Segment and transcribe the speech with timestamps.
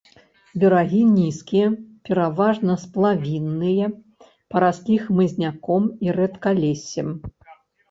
[0.61, 1.67] Берагі нізкія,
[2.09, 3.91] пераважна сплавінныя,
[4.51, 7.07] параслі хмызняком і рэдкалессем.